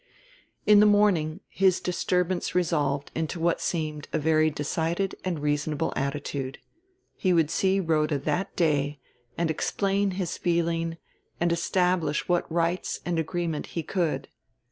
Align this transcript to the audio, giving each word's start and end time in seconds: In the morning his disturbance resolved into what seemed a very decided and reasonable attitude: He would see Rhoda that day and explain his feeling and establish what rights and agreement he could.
In 0.65 0.79
the 0.79 0.87
morning 0.87 1.41
his 1.47 1.79
disturbance 1.79 2.55
resolved 2.55 3.11
into 3.13 3.39
what 3.39 3.61
seemed 3.61 4.07
a 4.11 4.17
very 4.17 4.49
decided 4.49 5.13
and 5.23 5.37
reasonable 5.39 5.93
attitude: 5.95 6.57
He 7.13 7.33
would 7.33 7.51
see 7.51 7.79
Rhoda 7.79 8.17
that 8.17 8.55
day 8.55 8.99
and 9.37 9.51
explain 9.51 10.09
his 10.17 10.39
feeling 10.39 10.97
and 11.39 11.51
establish 11.51 12.27
what 12.27 12.51
rights 12.51 12.99
and 13.05 13.19
agreement 13.19 13.67
he 13.77 13.83
could. 13.83 14.27